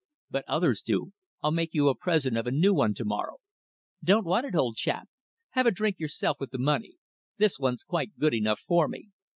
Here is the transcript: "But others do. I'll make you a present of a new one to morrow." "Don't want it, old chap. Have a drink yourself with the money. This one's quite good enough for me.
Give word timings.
"But 0.31 0.45
others 0.47 0.81
do. 0.81 1.13
I'll 1.43 1.51
make 1.51 1.75
you 1.75 1.87
a 1.87 1.93
present 1.93 2.35
of 2.35 2.47
a 2.47 2.51
new 2.51 2.73
one 2.73 2.95
to 2.95 3.05
morrow." 3.05 3.37
"Don't 4.03 4.25
want 4.25 4.47
it, 4.47 4.55
old 4.55 4.75
chap. 4.75 5.07
Have 5.51 5.67
a 5.67 5.71
drink 5.71 5.99
yourself 5.99 6.37
with 6.39 6.49
the 6.49 6.57
money. 6.57 6.95
This 7.37 7.59
one's 7.59 7.83
quite 7.83 8.17
good 8.17 8.33
enough 8.33 8.61
for 8.61 8.87
me. 8.87 9.09